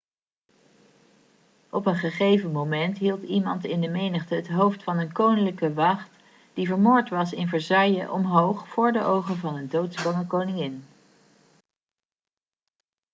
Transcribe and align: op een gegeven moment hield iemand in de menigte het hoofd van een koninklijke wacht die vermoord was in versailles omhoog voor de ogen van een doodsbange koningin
op 1.69 1.85
een 1.85 1.95
gegeven 1.95 2.51
moment 2.51 2.97
hield 2.97 3.23
iemand 3.23 3.65
in 3.65 3.81
de 3.81 3.87
menigte 3.87 4.35
het 4.35 4.47
hoofd 4.49 4.83
van 4.83 4.97
een 4.99 5.11
koninklijke 5.11 5.73
wacht 5.73 6.09
die 6.53 6.67
vermoord 6.67 7.09
was 7.09 7.33
in 7.33 7.47
versailles 7.47 8.09
omhoog 8.09 8.67
voor 8.67 8.91
de 8.91 9.01
ogen 9.03 9.37
van 9.37 9.55
een 9.55 9.69
doodsbange 9.69 10.27
koningin 10.27 10.85